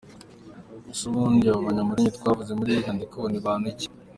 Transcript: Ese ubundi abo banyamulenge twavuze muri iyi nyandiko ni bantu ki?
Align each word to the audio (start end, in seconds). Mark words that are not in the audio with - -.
Ese 0.91 1.03
ubundi 1.11 1.43
abo 1.51 1.61
banyamulenge 1.67 2.15
twavuze 2.17 2.51
muri 2.57 2.69
iyi 2.71 2.83
nyandiko 2.85 3.19
ni 3.27 3.39
bantu 3.45 3.67
ki? 3.77 3.87